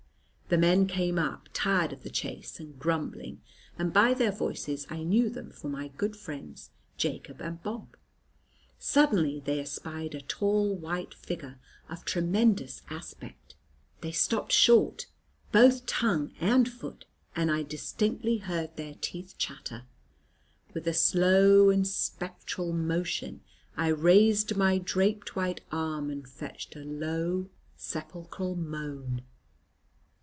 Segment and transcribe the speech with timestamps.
[0.49, 3.41] The men came up, tired of the chase, and grumbling;
[3.79, 7.95] and by their voices I knew them for my good friends Jacob and Bob.
[8.77, 13.55] Suddenly, they espied a tall, white figure, of tremendous aspect.
[14.01, 15.05] They stopped short,
[15.53, 19.85] both tongue and foot, and I distinctly heard their teeth chatter.
[20.73, 23.39] With a slow and spectral motion,
[23.77, 27.47] I raised my draped white arm, and fetched a low,
[27.77, 29.21] sepulchral moan.